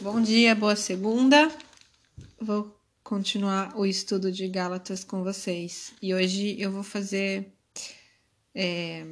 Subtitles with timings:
[0.00, 1.50] Bom dia, boa segunda.
[2.40, 5.92] Vou continuar o estudo de Gálatas com vocês.
[6.00, 7.52] E hoje eu vou fazer
[8.54, 9.04] é,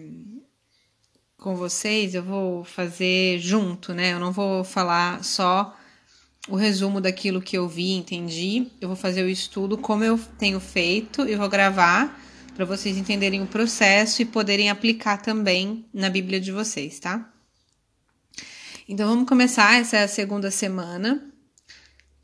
[1.37, 4.13] com vocês, eu vou fazer junto, né?
[4.13, 5.77] Eu não vou falar só
[6.49, 8.69] o resumo daquilo que eu vi, entendi.
[8.81, 12.17] Eu vou fazer o estudo como eu tenho feito e vou gravar
[12.55, 17.33] para vocês entenderem o processo e poderem aplicar também na Bíblia de vocês, tá?
[18.89, 21.29] Então vamos começar, essa é a segunda semana.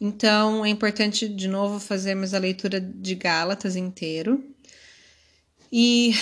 [0.01, 4.45] Então é importante de novo fazermos a leitura de Gálatas inteiro.
[5.73, 6.15] E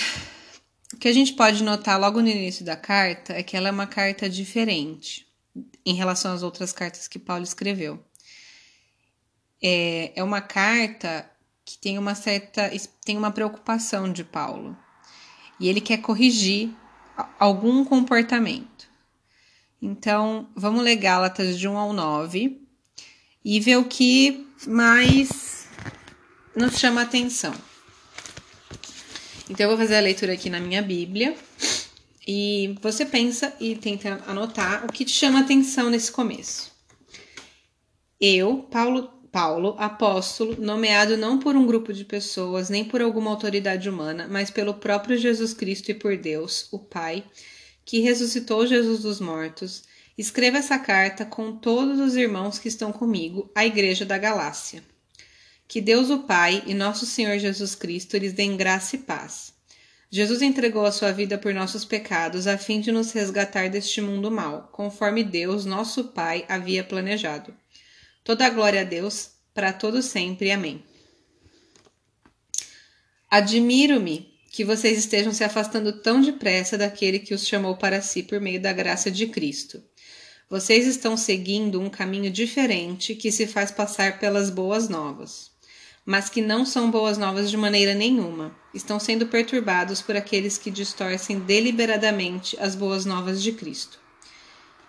[0.93, 3.71] o que a gente pode notar logo no início da carta é que ela é
[3.71, 5.27] uma carta diferente
[5.85, 8.03] em relação às outras cartas que Paulo escreveu.
[9.61, 11.29] É, é uma carta
[11.63, 12.71] que tem uma certa
[13.05, 14.75] tem uma preocupação de Paulo.
[15.59, 16.75] E ele quer corrigir
[17.37, 18.70] algum comportamento.
[19.81, 22.61] Então, vamos ler Gálatas de 1 ao 9
[23.43, 25.67] e ver o que mais
[26.55, 27.53] nos chama atenção.
[29.49, 31.35] Então, eu vou fazer a leitura aqui na minha Bíblia
[32.27, 36.71] e você pensa e tenta anotar o que te chama atenção nesse começo.
[38.19, 43.89] Eu, Paulo, Paulo, apóstolo, nomeado não por um grupo de pessoas, nem por alguma autoridade
[43.89, 47.23] humana, mas pelo próprio Jesus Cristo e por Deus, o Pai,
[47.85, 49.83] que ressuscitou Jesus dos mortos,
[50.17, 54.83] escreva essa carta com todos os irmãos que estão comigo, à Igreja da Galácia.
[55.67, 59.53] Que Deus o Pai e nosso Senhor Jesus Cristo lhes deem graça e paz.
[60.09, 64.29] Jesus entregou a sua vida por nossos pecados, a fim de nos resgatar deste mundo
[64.29, 67.55] mau, conforme Deus, nosso Pai, havia planejado.
[68.23, 70.51] Toda a glória a Deus, para todo sempre.
[70.51, 70.83] Amém.
[73.29, 78.41] Admiro-me que vocês estejam se afastando tão depressa daquele que os chamou para si por
[78.41, 79.81] meio da graça de Cristo.
[80.49, 85.51] Vocês estão seguindo um caminho diferente que se faz passar pelas boas novas,
[86.05, 88.53] mas que não são boas novas de maneira nenhuma.
[88.73, 94.01] Estão sendo perturbados por aqueles que distorcem deliberadamente as boas novas de Cristo.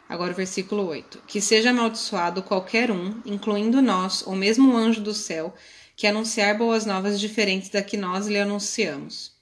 [0.09, 1.23] Agora o versículo 8.
[1.25, 5.55] Que seja amaldiçoado qualquer um, incluindo nós, ou mesmo o anjo do céu,
[5.97, 9.41] que anunciar boas novas diferentes da que nós lhe anunciamos.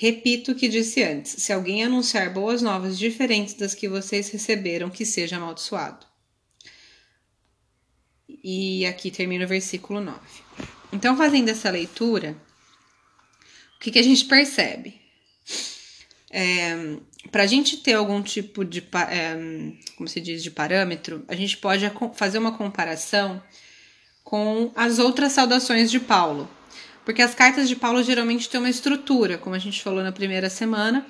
[0.00, 4.88] Repito o que disse antes: se alguém anunciar boas novas diferentes das que vocês receberam,
[4.88, 6.06] que seja amaldiçoado.
[8.28, 10.20] E aqui termina o versículo 9.
[10.92, 12.36] Então, fazendo essa leitura,
[13.74, 15.00] o que, que a gente percebe?
[16.30, 16.96] É,
[17.32, 18.78] Para a gente ter algum tipo de,
[19.10, 19.34] é,
[19.96, 23.42] como se diz, de parâmetro, a gente pode fazer uma comparação
[24.22, 26.48] com as outras saudações de Paulo.
[27.08, 30.50] Porque as cartas de Paulo geralmente têm uma estrutura, como a gente falou na primeira
[30.50, 31.06] semana,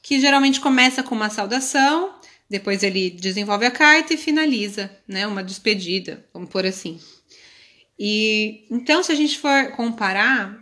[0.00, 2.14] que geralmente começa com uma saudação,
[2.48, 7.00] depois ele desenvolve a carta e finaliza, né, uma despedida, vamos por assim.
[7.98, 10.56] E então, se a gente for comparar,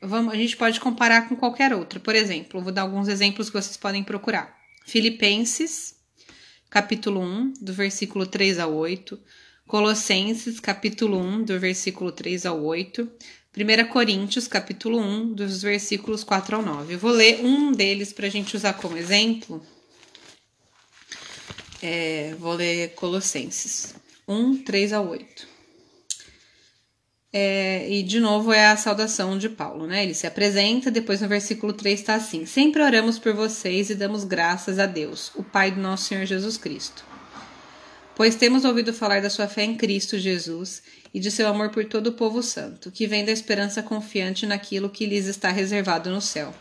[0.00, 2.00] vamos, a gente pode comparar com qualquer outra.
[2.00, 4.56] Por exemplo, vou dar alguns exemplos que vocês podem procurar.
[4.86, 5.96] Filipenses,
[6.70, 9.20] capítulo 1, do versículo 3 a 8.
[9.66, 13.06] Colossenses, capítulo 1, do versículo 3 ao 8.
[13.56, 16.94] 1 Coríntios, capítulo 1, dos versículos 4 ao 9.
[16.94, 19.64] Eu vou ler um deles para a gente usar como exemplo.
[21.80, 23.94] É, vou ler Colossenses
[24.26, 25.46] 1, 3 a 8.
[27.32, 30.02] É, e de novo é a saudação de Paulo, né?
[30.02, 34.24] Ele se apresenta, depois no versículo 3 está assim: Sempre oramos por vocês e damos
[34.24, 37.04] graças a Deus, o Pai do nosso Senhor Jesus Cristo.
[38.16, 40.82] Pois temos ouvido falar da sua fé em Cristo Jesus
[41.14, 44.90] e de seu amor por todo o povo santo, que vem da esperança confiante naquilo
[44.90, 46.52] que lhes está reservado no céu.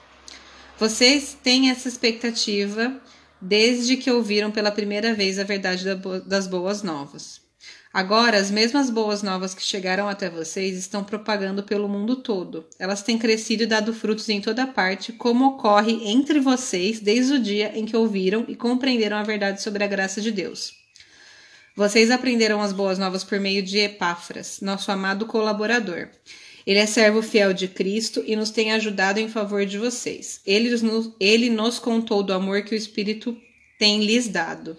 [0.80, 3.02] Vocês têm essa expectativa
[3.42, 5.84] desde que ouviram pela primeira vez a verdade
[6.26, 7.42] das boas novas.
[7.92, 12.66] Agora, as mesmas boas novas que chegaram até vocês estão propagando pelo mundo todo.
[12.80, 17.40] Elas têm crescido e dado frutos em toda parte, como ocorre entre vocês desde o
[17.40, 20.83] dia em que ouviram e compreenderam a verdade sobre a graça de Deus.
[21.76, 26.08] Vocês aprenderam as boas novas por meio de Epáfras, nosso amado colaborador.
[26.68, 30.40] Ele é servo fiel de Cristo e nos tem ajudado em favor de vocês.
[30.46, 33.36] Ele nos, ele nos contou do amor que o Espírito
[33.80, 34.78] tem lhes dado.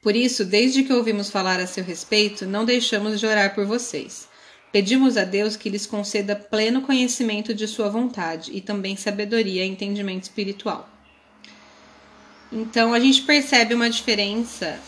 [0.00, 4.28] Por isso, desde que ouvimos falar a seu respeito, não deixamos de orar por vocês.
[4.72, 9.68] Pedimos a Deus que lhes conceda pleno conhecimento de sua vontade e também sabedoria e
[9.68, 10.88] entendimento espiritual.
[12.52, 14.80] Então, a gente percebe uma diferença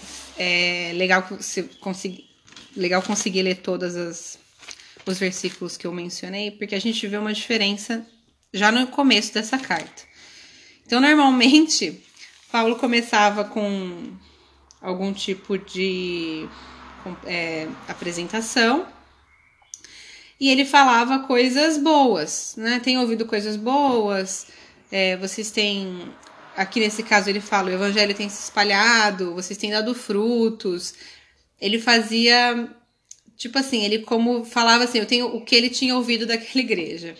[0.42, 1.26] é legal,
[1.80, 2.28] conseguir,
[2.76, 3.94] legal conseguir ler todos
[5.06, 8.06] os versículos que eu mencionei, porque a gente vê uma diferença
[8.52, 10.02] já no começo dessa carta.
[10.84, 12.02] Então, normalmente,
[12.50, 14.12] Paulo começava com
[14.80, 16.48] algum tipo de
[17.24, 18.86] é, apresentação
[20.38, 22.80] e ele falava coisas boas, né?
[22.80, 24.48] Tem ouvido coisas boas,
[24.90, 26.12] é, vocês têm.
[26.56, 30.94] Aqui nesse caso ele fala: o evangelho tem se espalhado, vocês têm dado frutos.
[31.60, 32.68] Ele fazia.
[33.36, 37.16] Tipo assim, ele como falava assim, eu tenho o que ele tinha ouvido daquela igreja.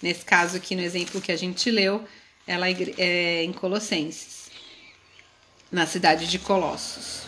[0.00, 2.04] Nesse caso aqui, no exemplo que a gente leu,
[2.46, 4.48] ela é em Colossenses,
[5.70, 7.22] na cidade de Colossos.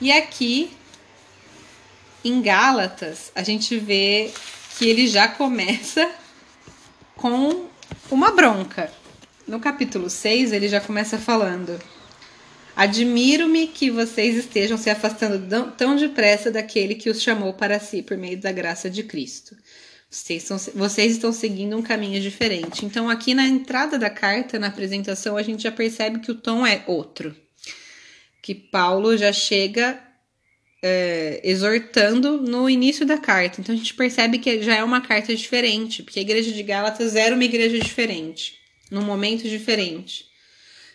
[0.00, 0.70] E aqui,
[2.24, 4.32] em Gálatas, a gente vê
[4.78, 6.10] que ele já começa
[7.16, 7.66] com
[8.10, 9.01] uma bronca.
[9.46, 11.78] No capítulo 6, ele já começa falando:
[12.74, 18.16] Admiro-me que vocês estejam se afastando tão depressa daquele que os chamou para si por
[18.16, 19.56] meio da graça de Cristo.
[20.08, 22.84] Vocês, são, vocês estão seguindo um caminho diferente.
[22.84, 26.66] Então, aqui na entrada da carta, na apresentação, a gente já percebe que o tom
[26.66, 27.34] é outro.
[28.42, 29.98] Que Paulo já chega
[30.82, 33.60] é, exortando no início da carta.
[33.60, 37.16] Então, a gente percebe que já é uma carta diferente, porque a igreja de Gálatas
[37.16, 38.58] era uma igreja diferente,
[38.92, 40.30] num momento diferente.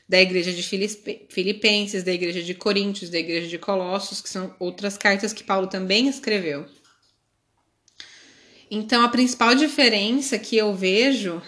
[0.07, 4.97] Da igreja de Filipenses, da igreja de Coríntios, da igreja de Colossos, que são outras
[4.97, 6.65] cartas que Paulo também escreveu.
[8.71, 11.41] Então, a principal diferença que eu vejo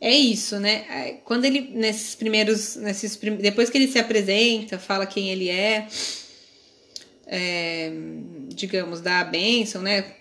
[0.00, 0.84] é isso, né?
[0.88, 5.86] É, quando ele, nesses primeiros, nesses, depois que ele se apresenta, fala quem ele é,
[7.26, 7.92] é
[8.48, 10.16] digamos, dá a bênção, né?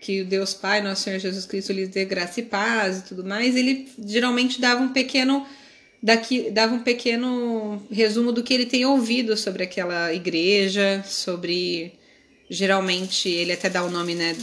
[0.00, 3.24] Que o Deus Pai, nosso Senhor Jesus Cristo, lhes dê graça e paz e tudo
[3.24, 5.46] mais, ele geralmente dava um pequeno
[6.02, 11.92] daqui dava um pequeno resumo do que ele tem ouvido sobre aquela igreja, sobre
[12.48, 14.36] geralmente ele até dá o nome, né,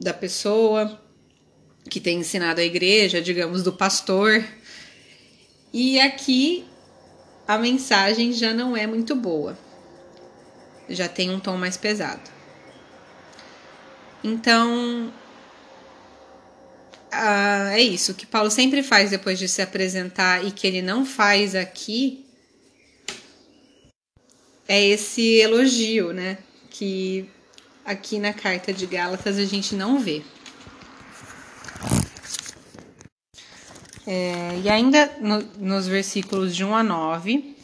[0.00, 1.00] da pessoa
[1.88, 4.44] que tem ensinado a igreja, digamos, do pastor.
[5.72, 6.64] E aqui
[7.46, 9.58] a mensagem já não é muito boa,
[10.88, 12.30] já tem um tom mais pesado.
[14.24, 15.12] Então,
[17.72, 21.54] é isso que Paulo sempre faz depois de se apresentar e que ele não faz
[21.54, 22.24] aqui
[24.68, 26.38] é esse elogio, né?
[26.70, 27.28] Que
[27.84, 30.22] aqui na carta de Gálatas a gente não vê.
[34.06, 37.56] É, e ainda no, nos versículos de 1 a 9,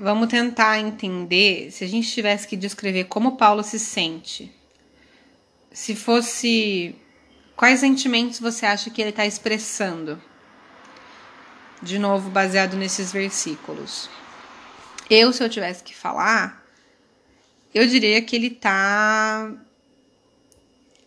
[0.00, 4.50] vamos tentar entender se a gente tivesse que descrever como Paulo se sente.
[5.72, 6.94] Se fosse.
[7.56, 10.20] Quais sentimentos você acha que ele está expressando?
[11.80, 14.08] De novo, baseado nesses versículos.
[15.08, 16.64] Eu, se eu tivesse que falar,
[17.74, 19.50] eu diria que ele tá.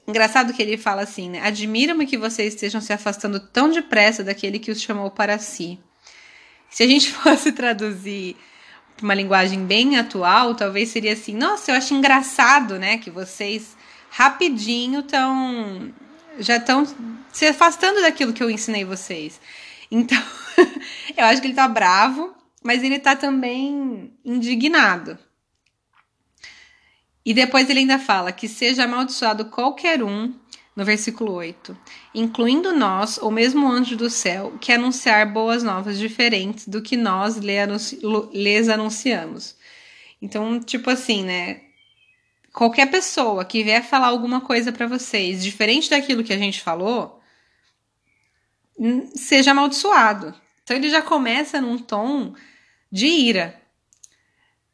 [0.07, 1.41] Engraçado que ele fala assim, né?
[1.41, 5.79] Admira-me que vocês estejam se afastando tão depressa daquele que os chamou para si.
[6.69, 8.35] Se a gente fosse traduzir
[8.95, 12.97] para uma linguagem bem atual, talvez seria assim: nossa, eu acho engraçado, né?
[12.97, 13.75] Que vocês
[14.15, 15.93] rapidinho estão.
[16.39, 16.87] já estão
[17.33, 19.41] se afastando daquilo que eu ensinei vocês.
[19.91, 20.21] Então,
[21.17, 22.33] eu acho que ele tá bravo,
[22.63, 25.19] mas ele tá também indignado.
[27.25, 30.33] E depois ele ainda fala que seja amaldiçoado qualquer um,
[30.73, 31.77] no versículo 8,
[32.13, 37.37] incluindo nós, ou mesmo anjo do céu, que anunciar boas novas diferentes do que nós
[37.37, 39.57] lhes anunciamos.
[40.21, 41.64] Então, tipo assim, né?
[42.55, 47.19] Qualquer pessoa que vier falar alguma coisa para vocês diferente daquilo que a gente falou,
[49.13, 50.33] seja amaldiçoado.
[50.63, 52.33] Então ele já começa num tom
[52.89, 53.59] de ira.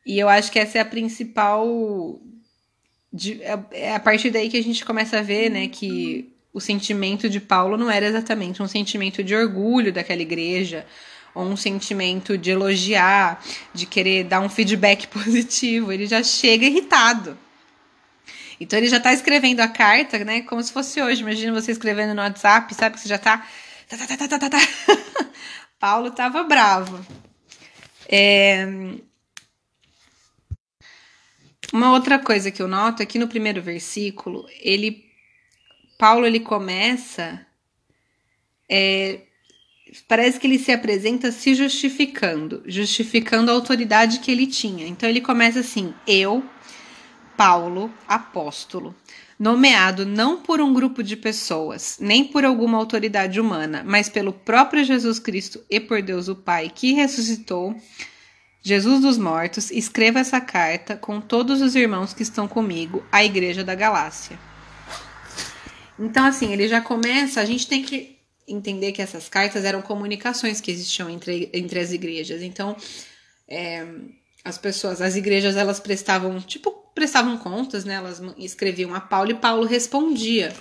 [0.05, 2.19] E eu acho que essa é a principal
[3.41, 7.27] é, é a partir daí que a gente começa a ver, né, que o sentimento
[7.27, 10.85] de Paulo não era exatamente um sentimento de orgulho daquela igreja,
[11.33, 15.91] ou um sentimento de elogiar, de querer dar um feedback positivo.
[15.91, 17.35] Ele já chega irritado.
[18.62, 20.41] Então ele já está escrevendo a carta, né?
[20.41, 21.22] Como se fosse hoje.
[21.22, 22.96] Imagina você escrevendo no WhatsApp, sabe?
[22.96, 23.46] Que você já está.
[23.89, 24.58] Tá, tá, tá.
[25.80, 27.06] Paulo estava bravo.
[28.08, 28.65] É,
[31.74, 35.06] uma outra coisa que eu noto é que no primeiro versículo, ele
[35.98, 37.46] Paulo ele começa
[38.70, 39.22] é,
[40.08, 44.88] parece que ele se apresenta se justificando, justificando a autoridade que ele tinha.
[44.88, 46.44] Então ele começa assim: Eu,
[47.38, 48.95] Paulo, apóstolo,
[49.39, 54.83] nomeado não por um grupo de pessoas, nem por alguma autoridade humana, mas pelo próprio
[54.83, 57.75] Jesus Cristo e por Deus o Pai que ressuscitou
[58.63, 63.63] Jesus dos mortos, escreva essa carta com todos os irmãos que estão comigo, à Igreja
[63.63, 64.38] da Galácia.
[65.97, 67.41] Então, assim, ele já começa.
[67.41, 71.91] A gente tem que entender que essas cartas eram comunicações que existiam entre, entre as
[71.91, 72.43] igrejas.
[72.43, 72.75] Então,
[73.47, 73.85] é,
[74.43, 77.95] as pessoas, as igrejas, elas prestavam, tipo, prestavam contas, né?
[77.95, 80.53] Elas escreviam a Paulo e Paulo respondia.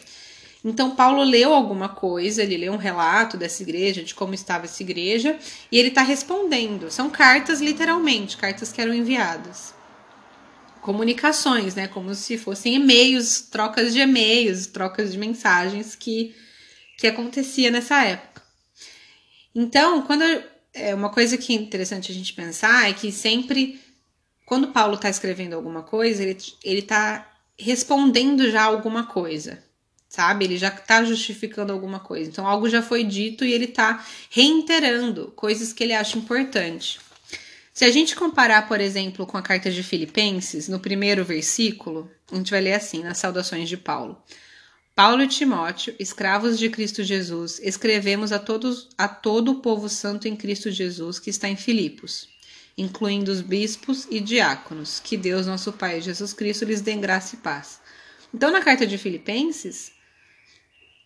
[0.64, 4.82] Então, Paulo leu alguma coisa, ele leu um relato dessa igreja, de como estava essa
[4.82, 5.38] igreja,
[5.72, 6.90] e ele está respondendo.
[6.90, 9.75] São cartas, literalmente, cartas que eram enviadas.
[10.82, 11.88] Comunicações, né?
[11.88, 16.34] Como se fossem e-mails, trocas de e-mails, trocas de mensagens que,
[16.99, 18.42] que acontecia nessa época.
[19.54, 20.22] Então, quando
[20.72, 23.80] é uma coisa que é interessante a gente pensar é que sempre,
[24.50, 27.25] quando Paulo está escrevendo alguma coisa, ele está
[27.57, 29.62] respondendo já alguma coisa
[30.09, 30.45] sabe?
[30.45, 32.28] Ele já está justificando alguma coisa.
[32.28, 36.99] Então, algo já foi dito e ele está reiterando coisas que ele acha importante.
[37.73, 42.35] Se a gente comparar, por exemplo, com a carta de Filipenses, no primeiro versículo, a
[42.35, 44.21] gente vai ler assim, nas saudações de Paulo.
[44.97, 50.26] Paulo e Timóteo, escravos de Cristo Jesus, escrevemos a todos a todo o povo santo
[50.26, 52.28] em Cristo Jesus que está em Filipos,
[52.80, 55.00] incluindo os bispos e diáconos.
[55.00, 57.80] Que Deus, nosso Pai Jesus Cristo, lhes dê graça e paz.
[58.32, 59.92] Então, na carta de Filipenses,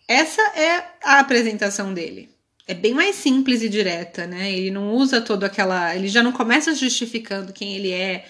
[0.07, 2.31] essa é a apresentação dele.
[2.67, 4.51] É bem mais simples e direta, né?
[4.53, 5.95] Ele não usa toda aquela.
[5.95, 8.27] Ele já não começa justificando quem ele é,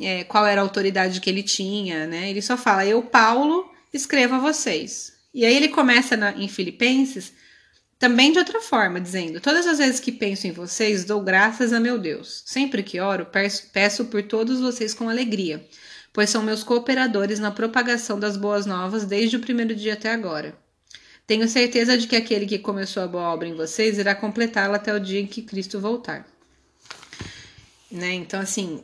[0.00, 2.30] é, qual era a autoridade que ele tinha, né?
[2.30, 5.12] Ele só fala: Eu, Paulo, escrevo a vocês.
[5.32, 7.32] E aí ele começa na, em Filipenses
[7.98, 11.80] também de outra forma, dizendo: Todas as vezes que penso em vocês, dou graças a
[11.80, 12.42] meu Deus.
[12.46, 15.66] Sempre que oro, peço, por todos vocês com alegria,
[16.12, 20.56] pois são meus cooperadores na propagação das boas novas desde o primeiro dia até agora.
[21.26, 24.94] Tenho certeza de que aquele que começou a boa obra em vocês irá completá-la até
[24.94, 26.26] o dia em que Cristo voltar.
[27.90, 28.14] Né?
[28.14, 28.82] Então, assim,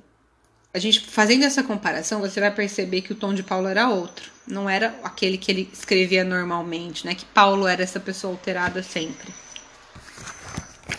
[0.75, 4.31] a gente fazendo essa comparação, você vai perceber que o tom de Paulo era outro.
[4.47, 7.15] Não era aquele que ele escrevia normalmente, né?
[7.15, 9.33] Que Paulo era essa pessoa alterada sempre.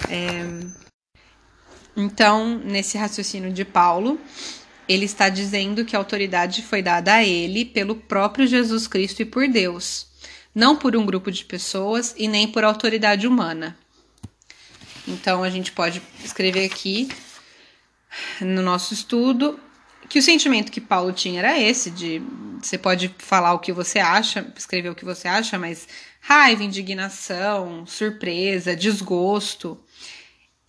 [0.10, 0.86] É...
[1.96, 4.20] Então, nesse raciocínio de Paulo,
[4.88, 9.26] ele está dizendo que a autoridade foi dada a ele pelo próprio Jesus Cristo e
[9.26, 10.08] por Deus
[10.56, 13.78] não por um grupo de pessoas e nem por autoridade humana.
[15.06, 17.10] Então a gente pode escrever aqui
[18.40, 19.60] no nosso estudo
[20.16, 22.22] que o sentimento que Paulo tinha era esse de
[22.62, 25.90] você pode falar o que você acha, escrever o que você acha, mas
[26.22, 29.78] raiva, indignação, surpresa, desgosto.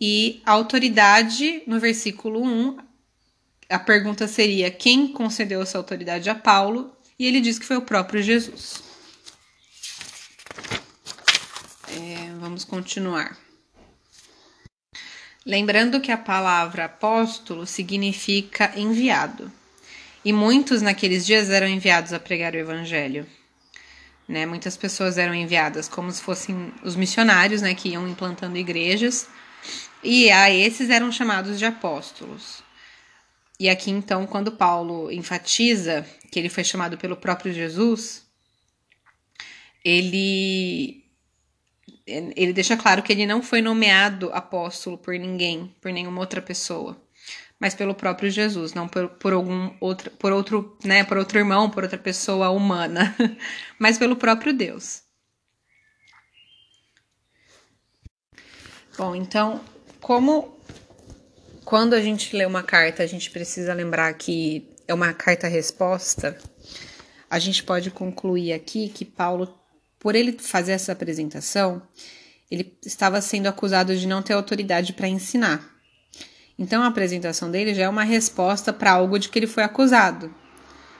[0.00, 2.78] E a autoridade, no versículo 1,
[3.70, 6.90] a pergunta seria: quem concedeu essa autoridade a Paulo?
[7.16, 8.82] E ele diz que foi o próprio Jesus.
[11.88, 13.45] É, vamos continuar.
[15.46, 19.52] Lembrando que a palavra apóstolo significa enviado.
[20.24, 23.24] E muitos naqueles dias eram enviados a pregar o evangelho.
[24.26, 24.44] Né?
[24.44, 29.28] Muitas pessoas eram enviadas como se fossem os missionários, né, que iam implantando igrejas.
[30.02, 32.64] E a esses eram chamados de apóstolos.
[33.60, 38.26] E aqui então, quando Paulo enfatiza que ele foi chamado pelo próprio Jesus,
[39.84, 41.05] ele
[42.06, 46.96] ele deixa claro que ele não foi nomeado apóstolo por ninguém, por nenhuma outra pessoa,
[47.58, 51.68] mas pelo próprio Jesus, não por, por algum outro, por outro, né, por outro irmão,
[51.68, 53.14] por outra pessoa humana,
[53.78, 55.02] mas pelo próprio Deus.
[58.96, 59.60] Bom, então,
[60.00, 60.56] como
[61.64, 66.38] quando a gente lê uma carta, a gente precisa lembrar que é uma carta-resposta,
[67.28, 69.52] a gente pode concluir aqui que Paulo
[70.06, 71.82] por ele fazer essa apresentação,
[72.48, 75.68] ele estava sendo acusado de não ter autoridade para ensinar.
[76.56, 80.32] Então a apresentação dele já é uma resposta para algo de que ele foi acusado.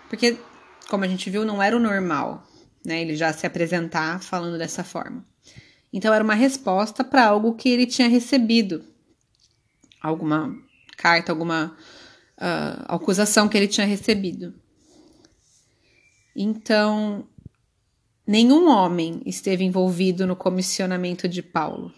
[0.08, 0.36] Porque,
[0.90, 2.44] como a gente viu, não era o normal,
[2.84, 3.00] né?
[3.00, 5.24] Ele já se apresentar falando dessa forma.
[5.92, 8.84] Então era uma resposta para algo que ele tinha recebido.
[10.02, 10.52] Alguma
[10.96, 11.76] carta, alguma
[12.38, 14.52] uh, acusação que ele tinha recebido.
[16.34, 17.28] Então,
[18.26, 21.94] Nenhum homem esteve envolvido no comissionamento de Paulo.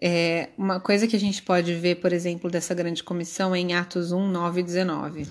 [0.00, 3.74] É, uma coisa que a gente pode ver, por exemplo, dessa grande comissão é em
[3.74, 5.28] Atos 1, 9 e 19.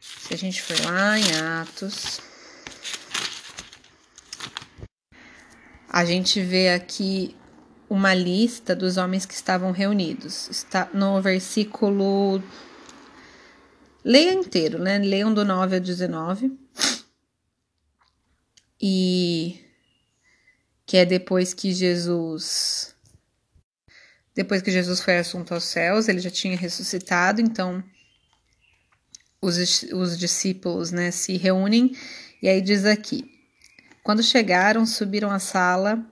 [0.00, 2.20] Se a gente for lá em Atos,
[5.88, 7.36] a gente vê aqui
[7.88, 10.50] uma lista dos homens que estavam reunidos.
[10.50, 12.42] Está no versículo.
[14.04, 14.98] Leia inteiro, né?
[14.98, 16.58] Leiam do 9 ao 19
[18.80, 19.60] e
[20.86, 22.94] que é depois que Jesus
[24.34, 27.82] depois que Jesus foi assunto aos céus, ele já tinha ressuscitado, então
[29.42, 31.94] os, os discípulos né, se reúnem,
[32.42, 33.24] e aí diz aqui:
[34.02, 36.04] quando chegaram, subiram à sala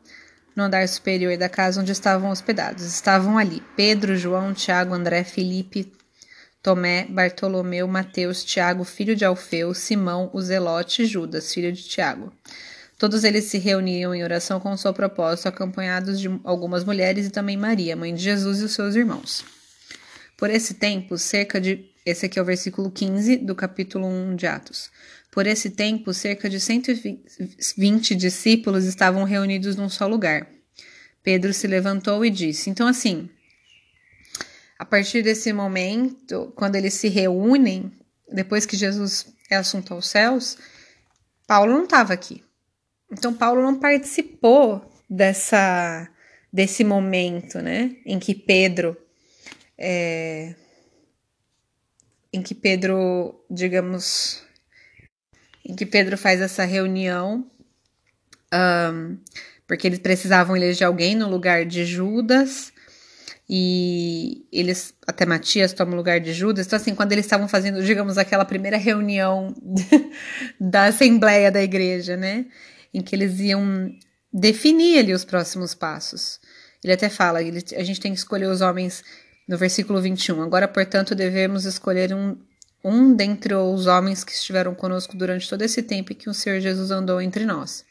[0.54, 2.84] no andar superior da casa onde estavam hospedados.
[2.84, 5.92] Estavam ali Pedro, João, Tiago, André, Felipe,
[6.62, 12.32] Tomé, Bartolomeu, Mateus, Tiago, filho de Alfeu, Simão, o Zelote e Judas, filho de Tiago.
[12.98, 17.30] Todos eles se reuniam em oração com o seu propósito, acompanhados de algumas mulheres e
[17.30, 19.44] também Maria, mãe de Jesus e os seus irmãos.
[20.36, 21.90] Por esse tempo, cerca de.
[22.04, 24.90] Esse aqui é o versículo 15 do capítulo 1 de Atos.
[25.30, 30.48] Por esse tempo, cerca de 120 discípulos estavam reunidos num só lugar.
[31.22, 33.28] Pedro se levantou e disse: Então, assim,
[34.78, 37.92] a partir desse momento, quando eles se reúnem,
[38.30, 40.56] depois que Jesus é assunto aos céus,
[41.46, 42.44] Paulo não estava aqui.
[43.10, 46.08] Então Paulo não participou dessa
[46.50, 48.96] desse momento, né, em que Pedro
[49.76, 50.54] é,
[52.32, 54.42] em que Pedro, digamos,
[55.64, 57.50] em que Pedro faz essa reunião,
[58.52, 59.18] um,
[59.66, 62.72] porque eles precisavam eleger alguém no lugar de Judas
[63.48, 66.66] e eles até Matias toma o lugar de Judas.
[66.66, 69.54] Então, assim, quando eles estavam fazendo, digamos, aquela primeira reunião
[70.60, 72.46] da assembleia da igreja, né?
[72.92, 73.90] Em que eles iam
[74.32, 76.40] definir ali os próximos passos.
[76.82, 79.02] Ele até fala, ele, a gente tem que escolher os homens
[79.48, 80.42] no versículo 21.
[80.42, 82.36] Agora, portanto, devemos escolher um,
[82.84, 86.90] um dentre os homens que estiveram conosco durante todo esse tempo que o Senhor Jesus
[86.90, 87.84] andou entre nós.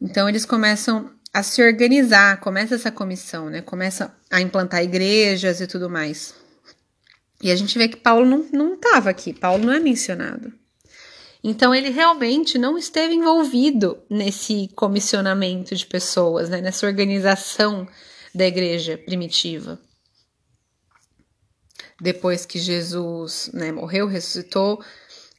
[0.00, 3.60] Então, eles começam a se organizar, começa essa comissão, né?
[3.60, 6.32] Começa a implantar igrejas e tudo mais.
[7.42, 10.52] E a gente vê que Paulo não estava aqui, Paulo não é mencionado.
[11.42, 16.60] Então ele realmente não esteve envolvido nesse comissionamento de pessoas, né?
[16.60, 17.86] nessa organização
[18.32, 19.80] da igreja primitiva.
[22.00, 24.82] Depois que Jesus né, morreu, ressuscitou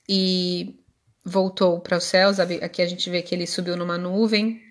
[0.09, 0.75] e
[1.23, 4.61] voltou para os céus, aqui a gente vê que ele subiu numa nuvem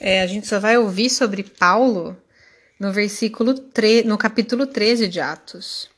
[0.00, 2.16] é, a gente só vai ouvir sobre Paulo
[2.78, 5.88] no versículo 3, no capítulo 13 de Atos.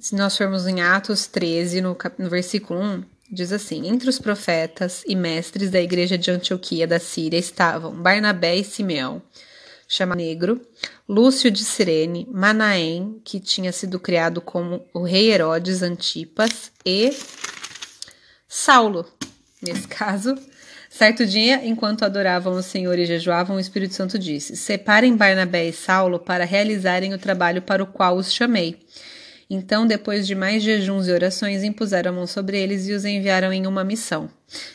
[0.00, 5.02] Se nós formos em Atos 13, no, no versículo 1, diz assim: Entre os profetas
[5.06, 9.22] e mestres da igreja de Antioquia da Síria estavam Barnabé e Simeão,
[9.88, 10.60] chamado Negro,
[11.08, 17.10] Lúcio de Cirene, Manaém, que tinha sido criado como o rei Herodes Antipas, e
[18.46, 19.06] Saulo,
[19.62, 20.34] nesse caso,
[20.98, 25.72] Certo dia, enquanto adoravam o Senhor e jejuavam, o Espírito Santo disse: Separem Barnabé e
[25.72, 28.80] Saulo para realizarem o trabalho para o qual os chamei.
[29.48, 33.52] Então, depois de mais jejuns e orações, impuseram a mão sobre eles e os enviaram
[33.52, 34.28] em uma missão.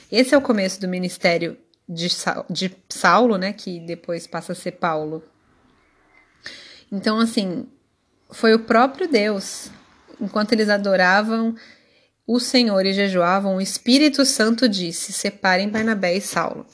[0.09, 1.57] Esse é o começo do ministério
[1.89, 2.07] de,
[2.49, 5.21] de Saulo, né, que depois passa a ser Paulo.
[6.89, 7.67] Então, assim,
[8.31, 9.69] foi o próprio Deus,
[10.21, 11.53] enquanto eles adoravam
[12.25, 16.65] o Senhor e jejuavam, o Espírito Santo disse: separem Barnabé e Saulo.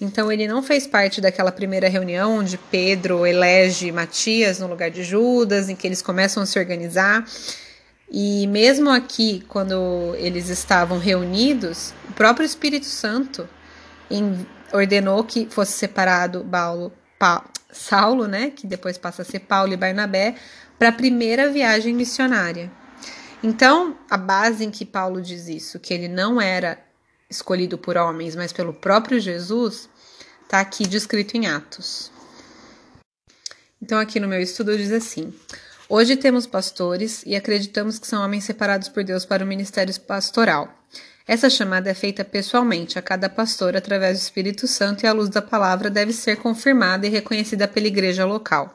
[0.00, 5.02] Então ele não fez parte daquela primeira reunião onde Pedro elege Matias no lugar de
[5.02, 7.24] Judas, em que eles começam a se organizar.
[8.10, 13.48] E mesmo aqui, quando eles estavam reunidos, o próprio Espírito Santo
[14.72, 19.76] ordenou que fosse separado Paulo, pa, Saulo, né, que depois passa a ser Paulo e
[19.76, 20.34] Barnabé,
[20.78, 22.70] para a primeira viagem missionária.
[23.42, 26.78] Então, a base em que Paulo diz isso, que ele não era
[27.30, 29.88] escolhido por homens, mas pelo próprio Jesus,
[30.42, 32.10] está aqui descrito em Atos.
[33.80, 35.32] Então, aqui no meu estudo diz assim:
[35.88, 40.74] Hoje temos pastores e acreditamos que são homens separados por Deus para o ministério pastoral.
[41.24, 45.28] Essa chamada é feita pessoalmente a cada pastor através do Espírito Santo e a luz
[45.28, 48.74] da palavra deve ser confirmada e reconhecida pela igreja local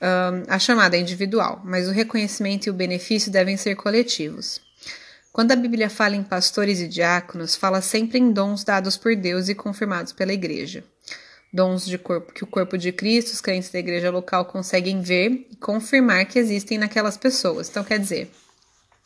[0.00, 4.60] a chamada é individual, mas o reconhecimento e o benefício devem ser coletivos.
[5.32, 9.48] Quando a Bíblia fala em pastores e diáconos, fala sempre em dons dados por Deus
[9.48, 10.82] e confirmados pela igreja.
[11.52, 15.46] Dons de corpo que o corpo de Cristo, os crentes da igreja local conseguem ver
[15.50, 17.68] e confirmar que existem naquelas pessoas.
[17.68, 18.30] Então, quer dizer,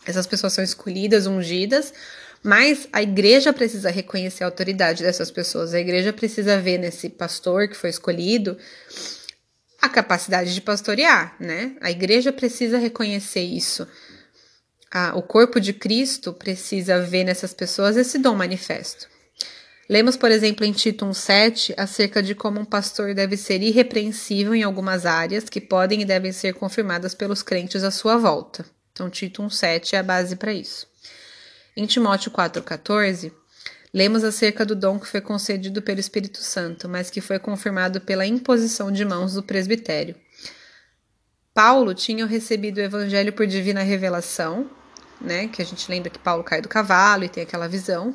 [0.05, 1.93] essas pessoas são escolhidas, ungidas,
[2.43, 5.73] mas a igreja precisa reconhecer a autoridade dessas pessoas.
[5.73, 8.57] A igreja precisa ver nesse pastor que foi escolhido
[9.83, 11.77] a capacidade de pastorear, né?
[11.81, 13.87] A igreja precisa reconhecer isso.
[14.89, 19.09] A, o corpo de Cristo precisa ver nessas pessoas esse dom manifesto.
[19.89, 24.63] Lemos, por exemplo, em Tito 1,7 acerca de como um pastor deve ser irrepreensível em
[24.63, 28.65] algumas áreas que podem e devem ser confirmadas pelos crentes à sua volta.
[28.93, 30.87] Então, Tito 1,7 é a base para isso.
[31.77, 33.33] Em Timóteo 4,14,
[33.95, 38.27] Lemos acerca do dom que foi concedido pelo Espírito Santo, mas que foi confirmado pela
[38.27, 40.17] imposição de mãos do presbitério.
[41.53, 44.71] Paulo tinha recebido o evangelho por divina revelação,
[45.21, 45.49] né?
[45.49, 48.15] Que a gente lembra que Paulo cai do cavalo e tem aquela visão.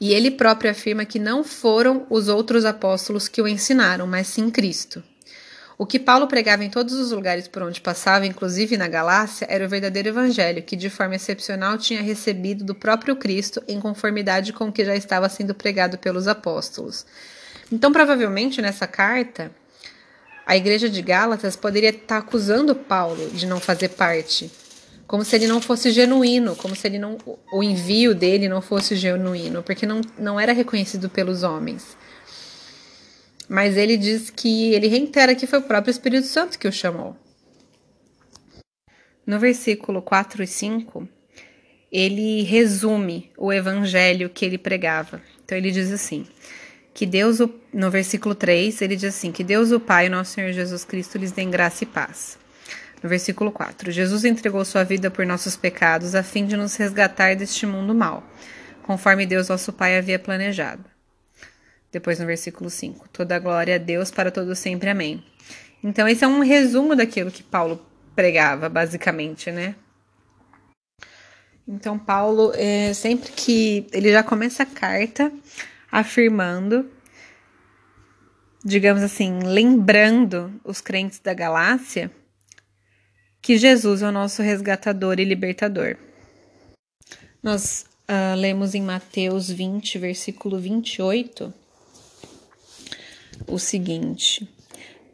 [0.00, 4.50] E ele próprio afirma que não foram os outros apóstolos que o ensinaram, mas sim
[4.50, 5.02] Cristo.
[5.78, 9.66] O que Paulo pregava em todos os lugares por onde passava, inclusive na Galácia, era
[9.66, 14.68] o verdadeiro evangelho, que de forma excepcional tinha recebido do próprio Cristo em conformidade com
[14.68, 17.04] o que já estava sendo pregado pelos apóstolos.
[17.70, 19.50] Então, provavelmente nessa carta,
[20.46, 24.50] a igreja de Gálatas poderia estar acusando Paulo de não fazer parte,
[25.06, 27.18] como se ele não fosse genuíno, como se ele não
[27.52, 31.96] o envio dele não fosse genuíno, porque não, não era reconhecido pelos homens.
[33.48, 37.16] Mas ele diz que ele reitera que foi o próprio Espírito Santo que o chamou.
[39.26, 41.08] No versículo 4 e 5,
[41.90, 45.20] ele resume o evangelho que ele pregava.
[45.44, 46.26] Então ele diz assim:
[46.92, 47.38] que Deus,
[47.72, 51.30] no versículo 3, ele diz assim: que Deus, o Pai, nosso Senhor Jesus Cristo, lhes
[51.32, 52.38] dê graça e paz.
[53.02, 57.36] No versículo 4, Jesus entregou sua vida por nossos pecados a fim de nos resgatar
[57.36, 58.24] deste mundo mal,
[58.82, 60.95] conforme Deus, nosso Pai, havia planejado.
[61.96, 64.90] Depois no versículo 5, toda glória a Deus para todo sempre.
[64.90, 65.24] Amém.
[65.82, 67.80] Então esse é um resumo daquilo que Paulo
[68.14, 69.74] pregava, basicamente, né?
[71.66, 75.32] Então Paulo, é, sempre que ele já começa a carta
[75.90, 76.86] afirmando,
[78.62, 82.10] digamos assim, lembrando os crentes da Galácia
[83.40, 85.96] que Jesus é o nosso resgatador e libertador.
[87.42, 91.54] Nós uh, lemos em Mateus 20, versículo 28
[93.46, 94.48] o seguinte: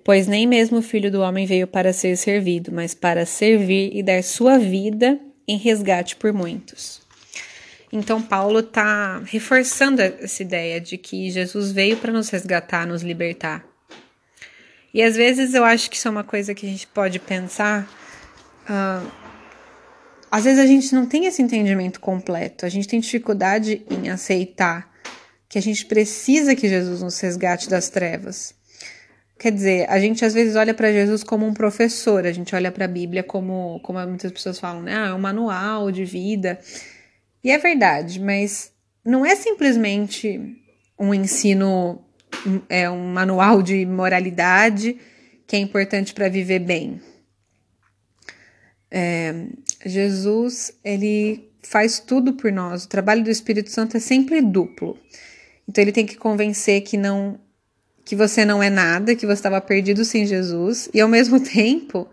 [0.04, 4.02] Pois nem mesmo o filho do homem veio para ser servido, mas para servir e
[4.02, 7.00] dar sua vida em resgate por muitos.
[7.92, 13.64] Então, Paulo está reforçando essa ideia de que Jesus veio para nos resgatar, nos libertar.
[14.94, 17.88] E às vezes eu acho que isso é uma coisa que a gente pode pensar.
[18.64, 19.10] Uh,
[20.30, 24.91] às vezes a gente não tem esse entendimento completo, a gente tem dificuldade em aceitar
[25.52, 28.54] que a gente precisa que Jesus nos resgate das trevas.
[29.38, 32.72] Quer dizer, a gente às vezes olha para Jesus como um professor, a gente olha
[32.72, 34.96] para a Bíblia como, como muitas pessoas falam, né?
[34.96, 36.58] Ah, é um manual de vida.
[37.44, 38.72] E é verdade, mas
[39.04, 40.40] não é simplesmente
[40.98, 42.02] um ensino,
[42.66, 44.96] é um manual de moralidade
[45.46, 46.98] que é importante para viver bem.
[48.90, 49.48] É,
[49.84, 52.84] Jesus, ele faz tudo por nós.
[52.84, 54.98] O trabalho do Espírito Santo é sempre duplo.
[55.72, 57.40] Então ele tem que convencer que não
[58.04, 62.06] que você não é nada, que você estava perdido sem Jesus, e ao mesmo tempo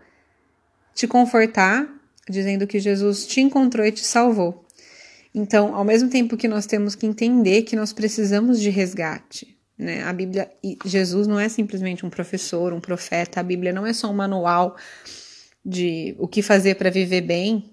[0.94, 1.86] te confortar,
[2.26, 4.64] dizendo que Jesus te encontrou e te salvou.
[5.34, 10.04] Então, ao mesmo tempo que nós temos que entender que nós precisamos de resgate, né?
[10.04, 10.50] A Bíblia,
[10.86, 14.74] Jesus não é simplesmente um professor, um profeta, a Bíblia não é só um manual
[15.62, 17.70] de o que fazer para viver bem,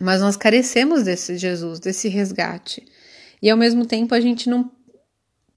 [0.00, 2.84] mas nós carecemos desse Jesus, desse resgate.
[3.40, 4.76] E ao mesmo tempo a gente não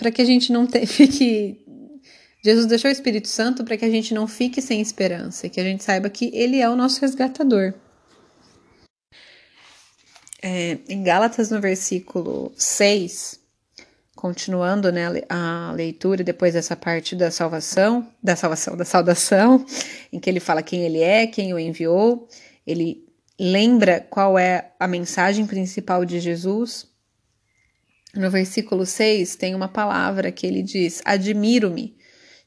[0.01, 1.63] para que a gente não te, fique.
[2.43, 5.63] Jesus deixou o Espírito Santo para que a gente não fique sem esperança, que a
[5.63, 7.75] gente saiba que Ele é o nosso resgatador.
[10.41, 13.39] É, em Gálatas, no versículo 6,
[14.15, 19.63] continuando né, a leitura depois dessa parte da salvação, da salvação, da saudação,
[20.11, 22.27] em que ele fala quem ele é, quem o enviou,
[22.65, 23.07] ele
[23.39, 26.90] lembra qual é a mensagem principal de Jesus,
[28.15, 31.95] no versículo 6 tem uma palavra que ele diz: Admiro-me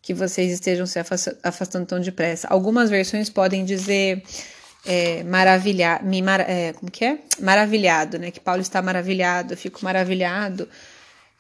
[0.03, 0.99] que vocês estejam se
[1.43, 2.47] afastando tão depressa.
[2.49, 4.23] Algumas versões podem dizer
[4.85, 7.19] é, maravilhar, me mar, é, como que é?
[7.41, 8.31] Maravilhado, né?
[8.31, 10.69] Que Paulo está maravilhado, eu fico maravilhado.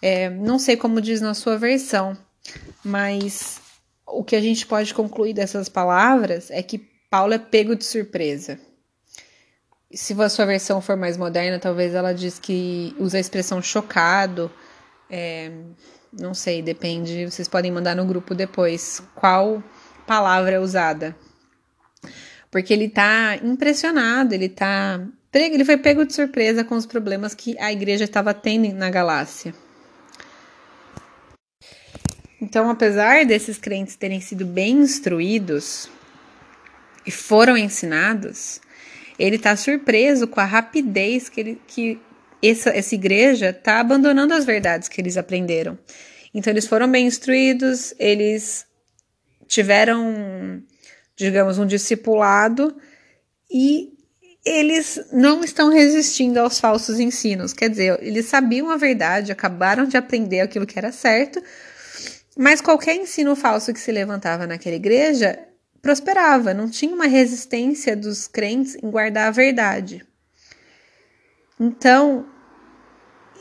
[0.00, 2.16] É, não sei como diz na sua versão,
[2.82, 3.60] mas
[4.06, 6.78] o que a gente pode concluir dessas palavras é que
[7.10, 8.58] Paulo é pego de surpresa
[9.94, 14.50] se a sua versão for mais moderna, talvez ela diz que usa a expressão chocado.
[15.11, 15.50] É,
[16.12, 17.30] não sei, depende.
[17.30, 19.62] Vocês podem mandar no grupo depois qual
[20.07, 21.16] palavra é usada.
[22.50, 25.00] Porque ele tá impressionado, ele tá.
[25.33, 29.52] Ele foi pego de surpresa com os problemas que a igreja estava tendo na Galácia.
[32.40, 35.88] Então, apesar desses crentes terem sido bem instruídos
[37.04, 38.61] e foram ensinados,
[39.18, 42.00] ele está surpreso com a rapidez que, ele, que
[42.42, 45.79] essa, essa igreja está abandonando as verdades que eles aprenderam.
[46.35, 48.66] Então, eles foram bem instruídos, eles
[49.46, 50.62] tiveram,
[51.16, 52.77] digamos, um discipulado
[53.50, 53.94] e
[54.44, 57.53] eles não estão resistindo aos falsos ensinos.
[57.53, 61.42] Quer dizer, eles sabiam a verdade, acabaram de aprender aquilo que era certo,
[62.37, 65.38] mas qualquer ensino falso que se levantava naquela igreja
[65.85, 70.03] prosperava, não tinha uma resistência dos crentes em guardar a verdade.
[71.61, 72.27] Então,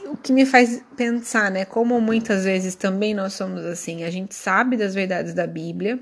[0.07, 1.63] o que me faz pensar, né?
[1.63, 5.97] Como muitas vezes também nós somos assim, a gente sabe das verdades da Bíblia,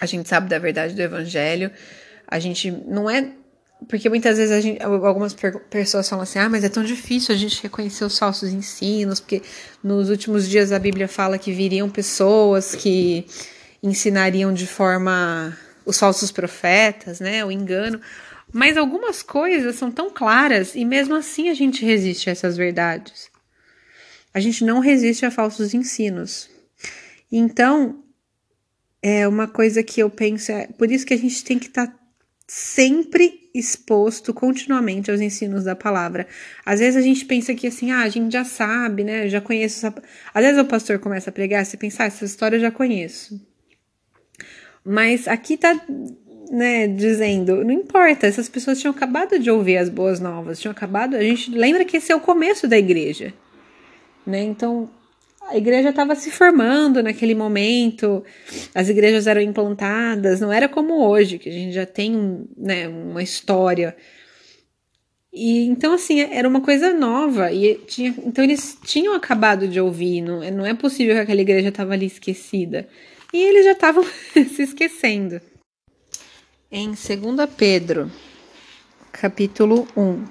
[0.00, 1.70] a gente sabe da verdade do Evangelho,
[2.26, 3.30] a gente não é.
[3.88, 5.32] Porque muitas vezes gente, algumas
[5.70, 9.42] pessoas falam assim: ah, mas é tão difícil a gente reconhecer os falsos ensinos, porque
[9.80, 13.26] nos últimos dias a Bíblia fala que viriam pessoas que
[13.86, 17.44] ensinariam de forma os falsos profetas, né?
[17.44, 18.00] O engano.
[18.52, 23.30] Mas algumas coisas são tão claras e mesmo assim a gente resiste a essas verdades.
[24.32, 26.50] A gente não resiste a falsos ensinos.
[27.30, 28.02] Então,
[29.02, 31.86] é uma coisa que eu penso, é por isso que a gente tem que estar
[31.86, 31.98] tá
[32.46, 36.26] sempre exposto continuamente aos ensinos da palavra.
[36.64, 39.28] Às vezes a gente pensa que assim, ah, a gente já sabe, né?
[39.28, 40.02] Já conheço essa...
[40.32, 43.40] Às vezes o pastor começa a pregar, você pensa, ah, essa história eu já conheço.
[44.88, 45.84] Mas aqui tá,
[46.48, 51.16] né, dizendo, não importa, essas pessoas tinham acabado de ouvir as boas novas, tinham acabado,
[51.16, 53.34] a gente lembra que esse é o começo da igreja,
[54.24, 54.44] né?
[54.44, 54.88] Então,
[55.48, 58.22] a igreja estava se formando naquele momento,
[58.72, 63.24] as igrejas eram implantadas, não era como hoje, que a gente já tem né, uma
[63.24, 63.96] história.
[65.32, 70.20] E então, assim, era uma coisa nova, e tinha, então eles tinham acabado de ouvir,
[70.20, 72.86] não, não é possível que aquela igreja estava ali esquecida
[73.32, 75.40] e eles já estavam se esquecendo.
[76.70, 76.98] Em 2
[77.56, 78.10] Pedro,
[79.12, 80.24] capítulo 1,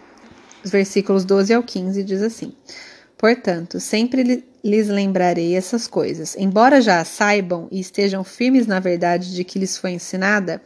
[0.64, 2.54] os versículos 12 ao 15, diz assim:
[3.18, 6.36] Portanto, sempre lhes lembrarei essas coisas.
[6.38, 10.62] Embora já saibam e estejam firmes na verdade de que lhes foi ensinada,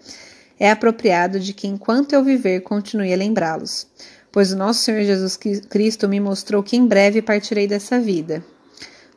[0.59, 3.87] é apropriado de que, enquanto eu viver, continue a lembrá-los.
[4.31, 8.43] Pois o nosso Senhor Jesus Cristo me mostrou que em breve partirei dessa vida.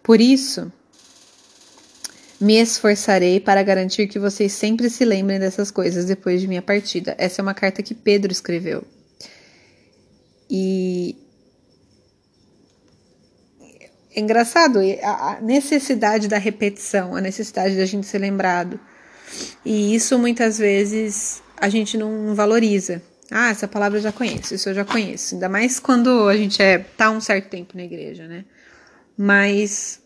[0.03, 0.73] Por isso,
[2.43, 7.15] me esforçarei para garantir que vocês sempre se lembrem dessas coisas depois de minha partida.
[7.17, 8.83] Essa é uma carta que Pedro escreveu.
[10.51, 11.17] E
[14.15, 18.79] é engraçado a necessidade da repetição, a necessidade da gente ser lembrado.
[19.65, 23.01] E isso muitas vezes a gente não valoriza.
[23.31, 25.37] Ah, essa palavra eu já conheço, isso eu já conheço.
[25.37, 28.45] Ainda mais quando a gente é tá um certo tempo na igreja, né?
[29.17, 30.02] Mas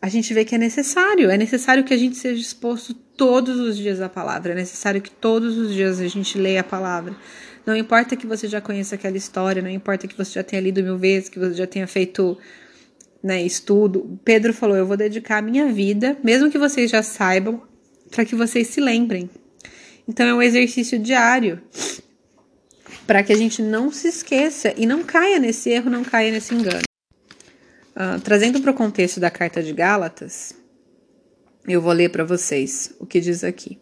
[0.00, 1.30] a gente vê que é necessário.
[1.30, 4.52] É necessário que a gente seja exposto todos os dias à palavra.
[4.52, 7.14] É necessário que todos os dias a gente leia a palavra.
[7.66, 10.82] Não importa que você já conheça aquela história, não importa que você já tenha lido
[10.82, 12.38] mil vezes, que você já tenha feito
[13.22, 14.18] né, estudo.
[14.24, 17.62] Pedro falou: Eu vou dedicar a minha vida, mesmo que vocês já saibam,
[18.10, 19.28] para que vocês se lembrem.
[20.08, 21.60] Então é um exercício diário
[23.06, 26.54] para que a gente não se esqueça e não caia nesse erro, não caia nesse
[26.54, 26.87] engano.
[27.98, 30.54] Uh, trazendo para o contexto da carta de Gálatas,
[31.66, 33.76] eu vou ler para vocês o que diz aqui.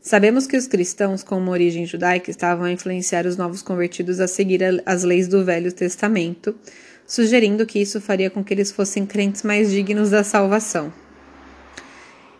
[0.00, 4.26] Sabemos que os cristãos com uma origem judaica estavam a influenciar os novos convertidos a
[4.26, 6.54] seguir as leis do Velho Testamento,
[7.06, 10.90] sugerindo que isso faria com que eles fossem crentes mais dignos da salvação.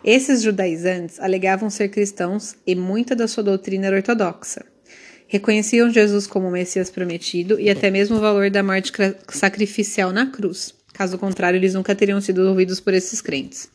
[0.03, 4.64] Esses judaizantes alegavam ser cristãos e muita da sua doutrina era ortodoxa.
[5.29, 8.90] Reconheciam Jesus como o Messias prometido e até mesmo o valor da morte
[9.29, 10.81] sacrificial na cruz.
[10.92, 13.70] Caso contrário, eles nunca teriam sido ouvidos por esses crentes.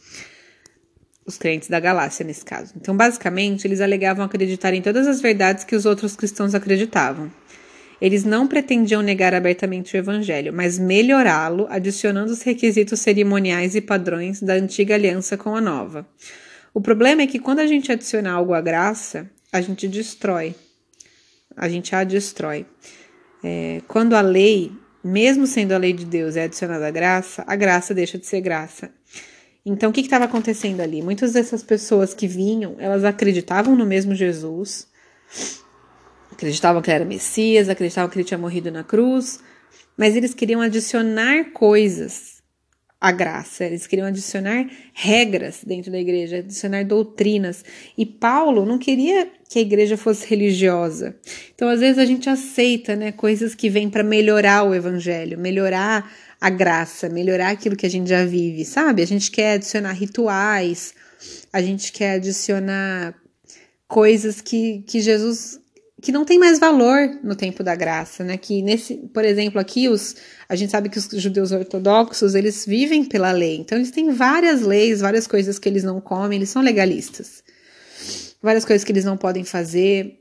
[1.25, 2.73] Os crentes da Galácia, nesse caso.
[2.75, 7.31] Então, basicamente, eles alegavam acreditar em todas as verdades que os outros cristãos acreditavam.
[7.99, 14.41] Eles não pretendiam negar abertamente o evangelho, mas melhorá-lo, adicionando os requisitos cerimoniais e padrões
[14.41, 16.07] da antiga aliança com a nova.
[16.73, 20.53] O problema é que quando a gente adiciona algo à graça, a gente destrói.
[21.55, 22.67] A gente a destrói.
[23.43, 24.71] É, quando a lei
[25.07, 28.41] mesmo sendo a lei de Deus é adicionada a graça, a graça deixa de ser
[28.41, 28.91] graça.
[29.65, 31.01] Então, o que estava acontecendo ali?
[31.01, 34.87] Muitas dessas pessoas que vinham, elas acreditavam no mesmo Jesus,
[36.31, 39.39] acreditavam que era Messias, acreditavam que ele tinha morrido na cruz,
[39.97, 42.36] mas eles queriam adicionar coisas
[42.99, 47.63] a graça, eles queriam adicionar regras dentro da igreja, adicionar doutrinas.
[47.95, 51.15] E Paulo não queria que a igreja fosse religiosa.
[51.53, 56.11] Então, às vezes, a gente aceita né, coisas que vêm para melhorar o evangelho, melhorar
[56.41, 59.03] a graça, melhorar aquilo que a gente já vive, sabe?
[59.03, 60.95] A gente quer adicionar rituais,
[61.53, 63.15] a gente quer adicionar
[63.87, 65.59] coisas que, que Jesus
[66.01, 68.37] que não tem mais valor no tempo da graça, né?
[68.37, 70.15] Que nesse, por exemplo, aqui os
[70.47, 73.57] a gente sabe que os judeus ortodoxos, eles vivem pela lei.
[73.57, 77.43] Então eles têm várias leis, várias coisas que eles não comem, eles são legalistas.
[78.41, 80.19] Várias coisas que eles não podem fazer.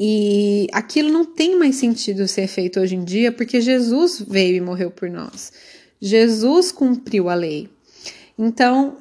[0.00, 4.60] E aquilo não tem mais sentido ser feito hoje em dia, porque Jesus veio e
[4.60, 5.52] morreu por nós.
[6.00, 7.68] Jesus cumpriu a lei.
[8.38, 8.98] Então,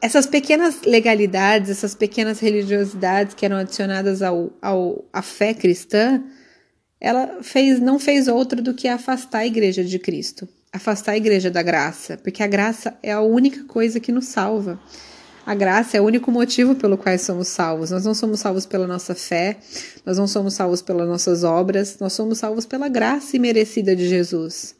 [0.00, 6.22] essas pequenas legalidades, essas pequenas religiosidades que eram adicionadas ao, ao, à fé cristã,
[7.00, 11.50] ela fez, não fez outra do que afastar a igreja de Cristo, afastar a igreja
[11.50, 14.80] da graça, porque a graça é a única coisa que nos salva.
[15.46, 17.90] A graça é o único motivo pelo qual somos salvos.
[17.90, 19.56] Nós não somos salvos pela nossa fé,
[20.04, 24.74] nós não somos salvos pelas nossas obras, nós somos salvos pela graça imerecida de Jesus.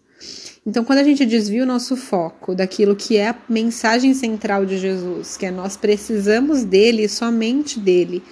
[0.68, 4.76] Então, quando a gente desvia o nosso foco daquilo que é a mensagem central de
[4.76, 8.22] Jesus, que é nós precisamos dele somente dele,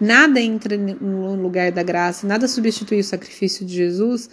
[0.00, 4.28] nada entra no lugar da graça, nada substitui o sacrifício de Jesus,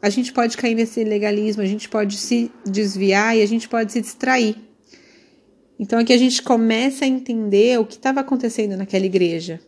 [0.00, 3.90] a gente pode cair nesse legalismo, a gente pode se desviar e a gente pode
[3.90, 4.54] se distrair.
[5.80, 9.60] Então aqui a gente começa a entender o que estava acontecendo naquela igreja.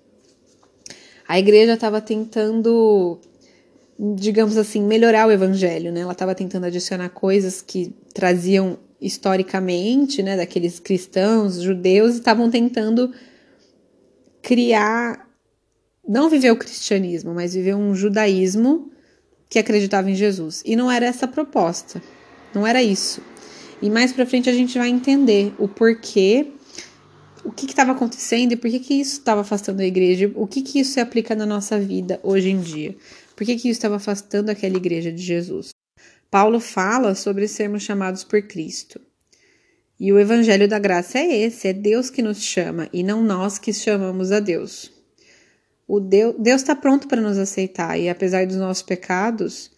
[1.27, 3.19] A igreja estava tentando,
[3.99, 6.01] digamos assim, melhorar o evangelho, né?
[6.01, 13.13] Ela estava tentando adicionar coisas que traziam historicamente, né, daqueles cristãos, judeus, estavam tentando
[14.41, 15.29] criar,
[16.07, 18.91] não viver o cristianismo, mas viver um judaísmo
[19.49, 20.63] que acreditava em Jesus.
[20.65, 22.03] E não era essa a proposta,
[22.55, 23.21] não era isso.
[23.83, 26.53] E mais para frente a gente vai entender o porquê,
[27.45, 30.63] o que estava acontecendo e por que, que isso estava afastando a igreja, o que,
[30.63, 32.97] que isso se aplica na nossa vida hoje em dia.
[33.37, 35.71] Por que, que isso estava afastando aquela igreja de Jesus?
[36.31, 39.01] Paulo fala sobre sermos chamados por Cristo.
[39.99, 43.59] E o evangelho da graça é esse, é Deus que nos chama e não nós
[43.59, 44.91] que chamamos a Deus.
[45.87, 49.71] O Deus está pronto para nos aceitar e apesar dos nossos pecados,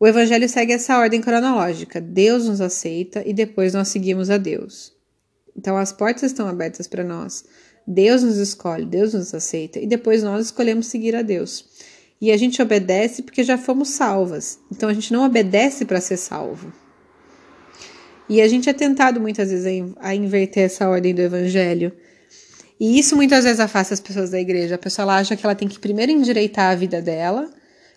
[0.00, 2.00] o evangelho segue essa ordem cronológica.
[2.00, 4.92] Deus nos aceita e depois nós seguimos a Deus.
[5.56, 7.44] Então as portas estão abertas para nós.
[7.86, 11.64] Deus nos escolhe, Deus nos aceita e depois nós escolhemos seguir a Deus.
[12.22, 14.60] E a gente obedece porque já fomos salvas.
[14.70, 16.72] Então a gente não obedece para ser salvo.
[18.28, 21.92] E a gente é tentado muitas vezes a inverter essa ordem do evangelho.
[22.80, 24.76] E isso muitas vezes afasta as pessoas da igreja.
[24.76, 27.50] A pessoa acha que ela tem que primeiro endireitar a vida dela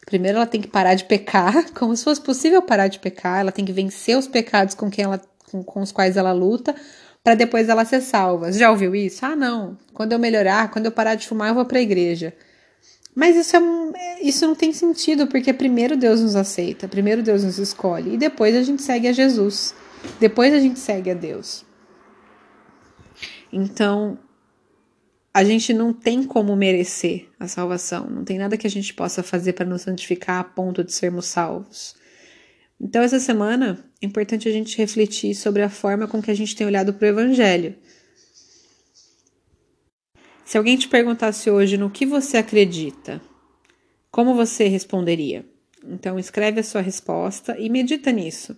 [0.06, 3.52] Primeiro ela tem que parar de pecar, como se fosse possível parar de pecar, ela
[3.52, 5.20] tem que vencer os pecados com quem ela
[5.52, 6.76] com, com os quais ela luta,
[7.24, 8.52] para depois ela ser salva.
[8.52, 9.26] Já ouviu isso?
[9.26, 9.78] Ah, não.
[9.94, 12.34] Quando eu melhorar, quando eu parar de fumar, eu vou para a igreja.
[13.16, 17.58] Mas isso, é, isso não tem sentido, porque primeiro Deus nos aceita, primeiro Deus nos
[17.58, 19.74] escolhe, e depois a gente segue a Jesus,
[20.20, 21.66] depois a gente segue a Deus.
[23.54, 24.20] Então,
[25.34, 29.24] a gente não tem como merecer a salvação, não tem nada que a gente possa
[29.24, 31.96] fazer para nos santificar a ponto de sermos salvos.
[32.80, 36.56] Então, essa semana é importante a gente refletir sobre a forma com que a gente
[36.56, 37.76] tem olhado para o Evangelho.
[40.46, 43.20] Se alguém te perguntasse hoje no que você acredita,
[44.12, 45.44] como você responderia?
[45.84, 48.56] Então, escreve a sua resposta e medita nisso.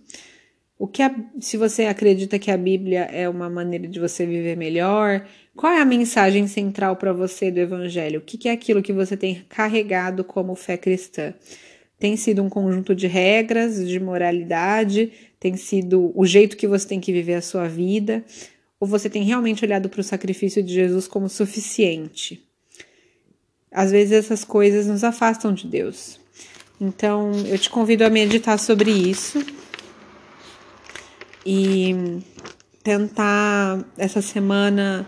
[0.78, 4.58] O que a, se você acredita que a Bíblia é uma maneira de você viver
[4.58, 8.20] melhor, qual é a mensagem central para você do Evangelho?
[8.20, 11.34] O que é aquilo que você tem carregado como fé cristã?
[11.98, 15.12] Tem sido um conjunto de regras, de moralidade?
[15.40, 18.24] Tem sido o jeito que você tem que viver a sua vida?
[18.80, 22.44] Ou você tem realmente olhado para o sacrifício de Jesus como suficiente?
[23.72, 26.20] Às vezes essas coisas nos afastam de Deus.
[26.80, 29.44] Então, eu te convido a meditar sobre isso
[31.46, 32.22] e
[32.84, 35.08] tentar essa semana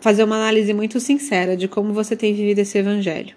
[0.00, 3.36] fazer uma análise muito sincera de como você tem vivido esse evangelho.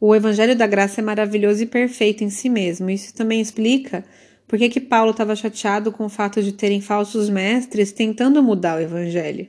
[0.00, 2.90] O evangelho da graça é maravilhoso e perfeito em si mesmo.
[2.90, 4.04] Isso também explica
[4.46, 8.80] por que Paulo estava chateado com o fato de terem falsos mestres tentando mudar o
[8.80, 9.48] evangelho.